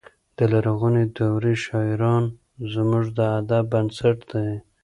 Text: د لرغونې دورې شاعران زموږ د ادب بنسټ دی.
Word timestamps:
د 0.37 0.39
لرغونې 0.53 1.03
دورې 1.17 1.53
شاعران 1.65 2.23
زموږ 2.73 3.05
د 3.17 3.19
ادب 3.39 3.63
بنسټ 3.73 4.17
دی. 4.31 4.49